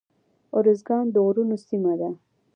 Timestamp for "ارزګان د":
0.57-1.15